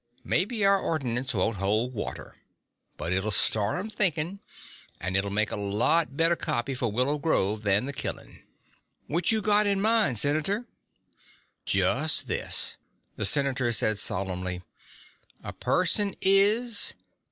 Maybe 0.23 0.65
our 0.65 0.79
ordinance 0.79 1.35
won't 1.35 1.57
hold 1.57 1.93
water. 1.93 2.35
But 2.97 3.13
it'll 3.13 3.29
start 3.29 3.77
'em 3.77 3.91
thinking 3.91 4.39
and 4.99 5.15
it'll 5.15 5.29
make 5.29 5.51
a 5.51 5.55
lots 5.55 6.09
better 6.09 6.35
copy 6.35 6.73
for 6.73 6.91
Willow 6.91 7.19
Grove 7.19 7.61
than 7.61 7.85
the 7.85 7.93
killing." 7.93 8.41
"What 9.05 9.31
you 9.31 9.43
got 9.43 9.67
in 9.67 9.79
mind, 9.79 10.17
Senator?" 10.17 10.65
"Just 11.65 12.27
this:" 12.27 12.77
the 13.15 13.27
Senator 13.27 13.71
said 13.71 13.99
solemnly. 13.99 14.63
"A 15.43 15.53
person 15.53 16.15
is 16.19 16.95